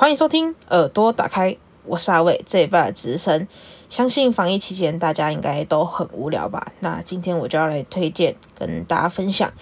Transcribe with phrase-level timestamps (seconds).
[0.00, 3.48] 欢迎收听耳朵打开，我是阿伟，这一半的直升。
[3.88, 6.70] 相信防疫期间大家应该都很无聊吧？
[6.78, 9.52] 那今天我就要来推荐跟大家分享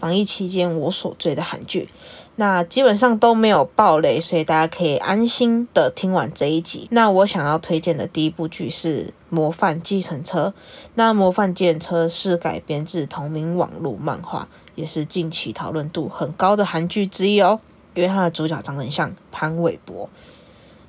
[0.00, 1.88] 防疫期间我所追的韩剧。
[2.34, 6.88] 那基本上都没有爆雷，所以大家可以安心的听完这一集。
[6.90, 10.52] 那我想要推荐的第一部剧是《模范计程车》。
[10.96, 17.60] 那《模范计程车》是改编自同名网络漫画，也是近期讨论度很高的韩剧之一哦。
[17.94, 20.08] 因为他的主角长得很像潘玮柏。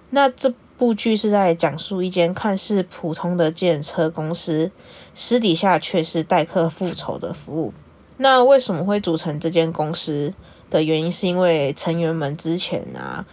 [0.10, 4.72] 那这部剧是在讲述一间看似普通的建车公司，
[5.14, 7.74] 私底下却是代客复仇的服务。
[8.18, 10.34] 那为什么会组成这间公司
[10.70, 13.26] 的原因，是因为成员们之前啊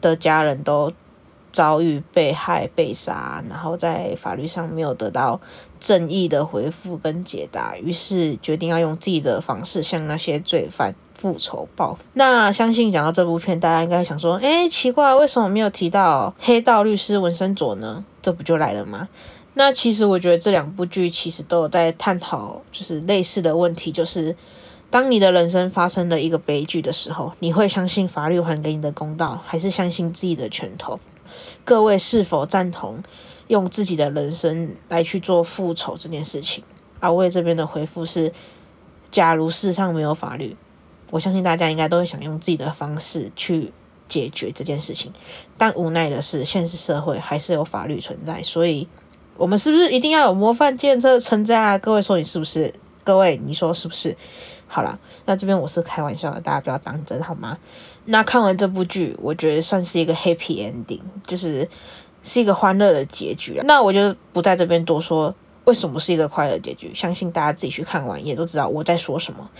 [0.00, 0.92] 的家人都
[1.50, 5.40] 遭遇被害、被杀，然后在法律上没有得到
[5.80, 10.94] 正义的回复跟解答，于是决定要用自己的方式向那些罪犯。
[11.18, 12.04] 复仇报复。
[12.14, 18.02] 那相信讲到这部片，大家应该想说：哎，奇怪，为什么没有提到黑道律师文森佐呢？
[18.22, 19.08] 这不就来了吗？
[19.54, 24.34] 那其实我觉得这两部剧其实都有在探讨，就是类似的问题，就是
[24.88, 31.00] 当你的人生发生了一个悲剧的时候，你会相信法律还给你的公道，还是相信自己的拳头？
[31.64, 33.02] 各位是否赞同
[33.48, 36.62] 用自己的人生来去做复仇这件事情？
[37.00, 38.32] 阿魏这边的回复是：
[39.10, 40.56] 假如世上没有法律。
[41.10, 43.72] 我相信大家应该都会想用自己的方式去
[44.08, 45.12] 解决这件事情，
[45.56, 48.86] 但无奈的是，现实社会还是有法律存在，所以
[49.36, 51.78] 我们是不是一定要有模范建设存在啊？
[51.78, 52.72] 各位说你是不是？
[53.04, 54.16] 各位你说是不是？
[54.66, 57.58] 好了，那这边我是开玩笑的，大家不要当真好吗？
[58.04, 61.66] 那看完这部剧，我觉得算是一个 happy ending，就是
[62.22, 63.60] 是一个欢乐的结局。
[63.64, 65.34] 那我就不在这边多说。
[65.68, 66.94] 为什么是一个快乐结局？
[66.94, 69.50] 相信大家自己去看完也都知道我在说什么。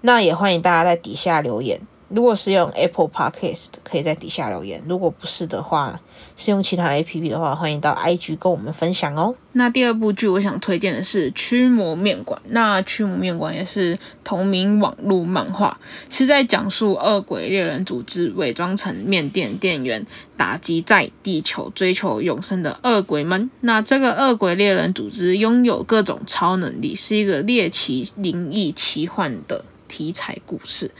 [0.00, 1.78] 那也欢迎大家在底下留言。
[2.08, 6.00] 如果是用 Apple Podcast，可以在底下留言；如果不是的话，
[6.36, 9.34] 是用其他 APP 的话，欢迎到 IG 跟我们分享哦。
[9.52, 12.40] 那第二部剧我想推荐的是《驱魔面馆》。
[12.50, 15.78] 那《驱魔面馆》也是同名网络漫画，
[16.08, 20.06] 是在讲述恶鬼猎人组织伪装成面店店员，
[20.36, 23.50] 打击在地球追求永生的恶鬼们。
[23.60, 30.90] 那这个恶鬼猎人组织拥有各种超能力，是一个猎奇、灵异、奇幻的题材故事。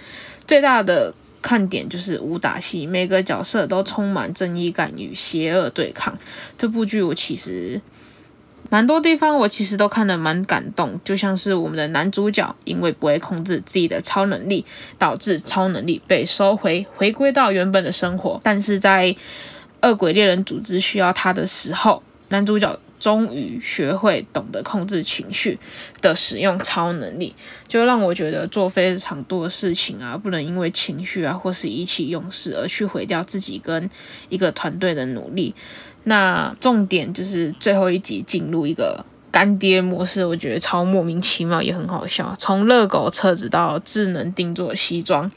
[0.48, 6.16] 最大的看点就是武打戏，每个角色都充满正义感与邪恶对抗。
[6.56, 7.78] 这部剧我其实
[8.70, 14.64] 蛮多地方我其实都看得蛮感动，就像是我们的男主角因为不会控制自己的超能力，
[14.96, 18.40] 导致超能力被收回，回归到原本的生活。
[18.42, 19.14] 但是在
[19.82, 22.80] 恶鬼猎人组织需要他的时候，男主角。
[23.00, 25.58] 终于学会懂得控制情绪
[26.00, 27.34] 的使用超能力，
[27.66, 33.88] 就让我觉得做非常多的事情啊，不能因为情绪啊或是意气用事而去毁掉自己跟
[34.28, 35.54] 一个团队的努力。
[36.04, 42.34] 那重点就是最后一集进入一个干爹模式，我觉得超莫名其妙也很好笑。
[42.38, 45.30] 从热狗车子到智能定做西装，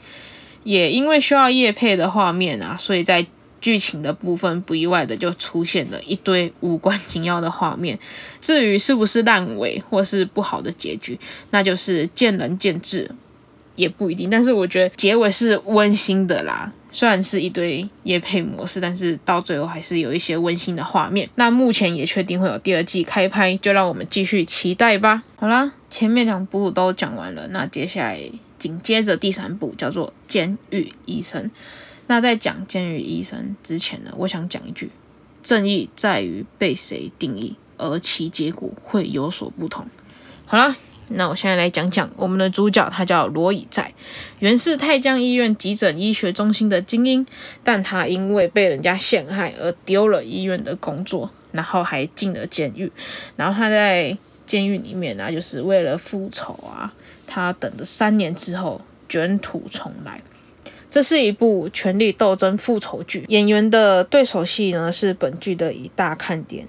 [0.64, 3.26] 也因为需要叶配的画面啊，所以在。
[3.62, 7.96] 剧情的部分不意外的就出现了一堆无关紧要的画面，
[8.40, 11.18] 至于是不是烂尾或是不好的结局，
[11.50, 13.08] 那就是见仁见智，
[13.76, 14.28] 也不一定。
[14.28, 21.30] 但是我觉得结尾是温馨的啦，虽然是一堆夜配模式，但是到最后还是有一些温馨的画面。
[21.36, 25.22] 那目前也确定会有第二季开拍，就让我们继续期待吧。
[25.36, 28.20] 好啦，前面两部都讲完了，那接下来
[28.58, 31.44] 紧接着第三部叫做《监狱医生》。
[32.06, 34.90] 那在讲监狱医生之前呢，我想讲一句：
[35.42, 39.86] 正义在于被谁定义，而其结果会有所不同。
[40.44, 40.76] 好了，
[41.08, 43.94] 那我现在来讲讲我们的主角，他叫罗以在，
[44.40, 47.24] 原是太江医院急诊医学中心的精英，
[47.62, 52.92] 但他因为被人家陷害而丢了医院的工作，然后还进了监狱。
[53.36, 56.92] 然后他在监狱里面呢，就是为了复仇啊，
[57.26, 60.20] 他等了三年之后卷土重来。
[60.92, 66.68] 这是一部权力斗争复仇剧，演员的对手戏呢是本剧的一大看点，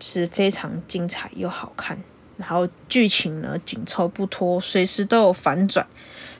[0.00, 2.02] 是非常精彩又好看。
[2.38, 5.86] 然后剧情呢紧凑不拖，随时都有反转，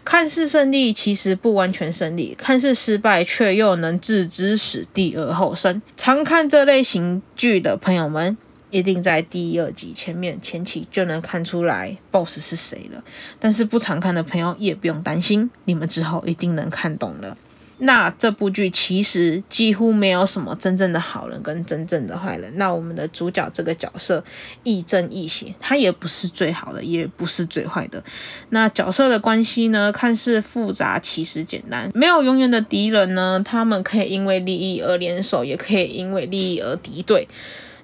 [0.03, 5.82] 看似胜利其实不完全胜利，看似失败却又能置之死地而后生。
[5.99, 8.38] 常看这类型剧的朋友们。
[8.73, 13.05] 一定在第二集前面前期就能看出来 BOSS 是谁了，
[13.39, 17.37] 但是不常看的朋友也不用担心，你们之后一定能看懂了。
[17.79, 22.53] 那这部剧其实几乎没有什么真正的好人跟真正的坏人。
[22.57, 24.23] 那我们的主角这个角色
[24.63, 28.01] 亦正亦邪，他也不是最好的，也不是最坏的。
[28.51, 31.91] 那角色的关系呢，看似复杂，其实简单。
[31.93, 37.27] 没有永远的敌人呢，他们可以因为利益而联手，也可以因为利益而敌对。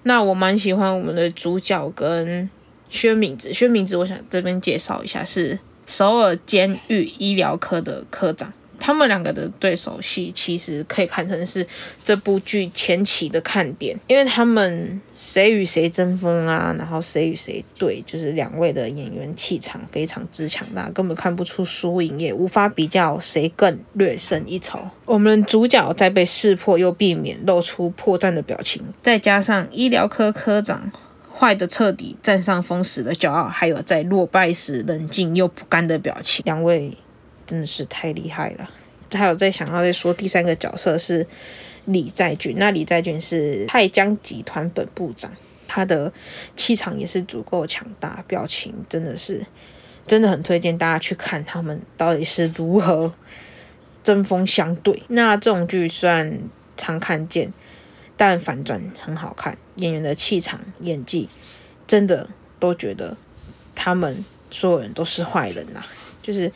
[0.08, 2.48] 那我蛮喜欢我们的主角跟
[2.88, 3.52] 薛敏子。
[3.52, 8.50] 薛敏子，我想这边介绍一下，是首尔监狱医疗科的科长。
[8.78, 11.66] 他们两个的对手戏其实可以看成是
[12.02, 24.78] 这部剧前期的看点，因为他们谁与谁争锋啊，然后谁与谁对，就是两位的演员气场非常之强大，根本看不出输赢，也无法比较谁更略胜一筹。
[25.04, 30.90] 我们主角在被识破又避免露出破绽的表情，再加上医疗科科长
[31.34, 36.96] 坏的彻底，占上风时的骄傲，还有在落败时冷静又不甘的表情，两位。
[37.48, 38.70] 真的是太厉害了！
[39.14, 41.26] 还有再想要再说第三个角色是
[41.86, 45.32] 李在俊，那李在俊是泰江集团本部长，
[45.66, 46.12] 他的
[46.54, 49.46] 气场也是足够强大，表情真的是
[50.06, 53.14] 真的很推荐大家去看他们到底是如何
[54.02, 55.02] 针锋相对。
[55.08, 56.38] 那这种剧虽然
[56.76, 57.50] 常看见，
[58.14, 61.30] 但反转很好看，演员的气场、演技
[61.86, 62.28] 真的
[62.60, 63.16] 都觉得
[63.74, 65.82] 他们所有人都是坏人呐，
[66.22, 66.52] 就是。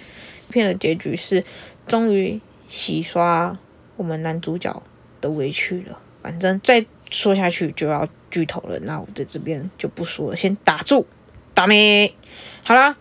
[0.53, 1.43] 片的结局是
[1.89, 3.59] 终于洗刷
[3.97, 4.83] 我们男主角
[5.21, 5.99] 的委屈了。
[6.23, 11.05] 反正再说下去就要剧透了，那我在这边就不说了，先打住，
[11.53, 12.15] 打咩？
[12.63, 12.95] 好啦，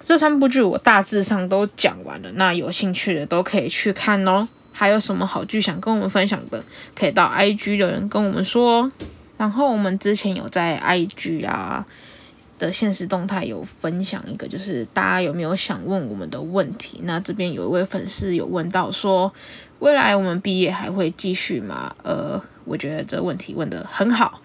[0.00, 4.48] 这三部剧我大致上都讲完了，那有兴趣的都可以去看哦。
[4.72, 6.64] 还有什么好剧想跟我们分享的，
[6.94, 8.90] 可以到 IG 留言跟我们说。
[9.36, 11.86] 然后我们之前有在 IG 啊。
[12.58, 17.00] 的现实动态有分享一个，就是大家有没有想问我们的问题？
[17.04, 19.32] 那这边有一位粉丝有问到说，
[19.78, 21.94] 未来我们毕业还会继续吗？
[22.02, 24.42] 呃，我觉得这问题问得很好。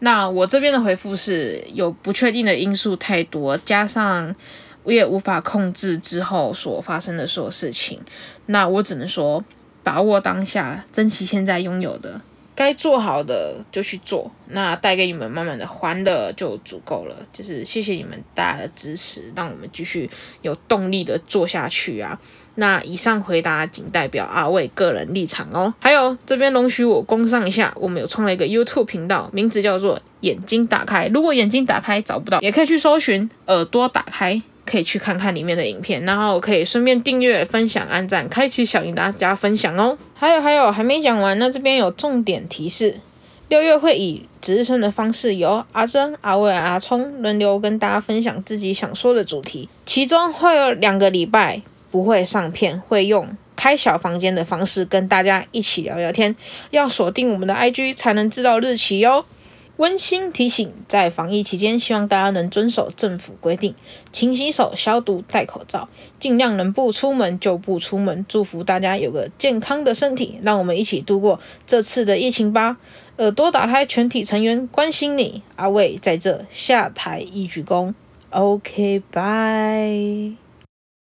[0.00, 4.34] 那我这边的回复是有不确定的因素太多，加上
[4.82, 7.98] 我也无法控制之后所发生的所有事情。
[8.46, 9.42] 那我只能说，
[9.82, 12.20] 把握当下，珍惜现在拥有的。
[12.56, 17.16] 该做好的就去做，那带给你们满满的欢乐就足够了。
[17.32, 20.08] 就是谢谢你们大家的支持，让我们继续
[20.42, 22.18] 有动力的做下去啊。
[22.56, 25.74] 那以上回答仅代表阿伟个人立场哦。
[25.80, 31.08] 还有这边容许我工上一下，我们有创了一个 YouTube 频道，名字叫做眼睛打开。
[31.08, 34.40] 如果眼睛打开找不到，也可以去搜寻耳朵打开。
[34.64, 39.96] 可以去看看里面的影片，然后可以顺便订阅、分享、按赞、开启小铃铛加分享哦。
[40.14, 42.98] 还有还有，还没讲完，那这边有重点提示：
[43.48, 56.34] 六月会以值日生的方式，由阿珍、阿伟、阿聪轮流跟大家分享自己想说的主题，其中会有两个礼拜不会上片，会用开小房间的方式跟大家一起聊聊天，
[56.70, 59.24] 要锁定我们的 IG 才能知道日期哟。
[59.76, 63.74] 温馨提醒：在防疫期间，希望大家能遵守政府规定，
[64.12, 65.88] 勤洗手、消毒、戴口罩，
[66.20, 68.24] 尽量能不出门就不出门。
[68.28, 72.76] 祝福大家有个健康的身体，让我们一起度过这次的疫情吧。
[73.16, 75.42] 耳朵打开，全体成员关心你。
[75.56, 77.94] 阿伟在这下台一鞠躬。
[78.30, 80.43] OK，拜。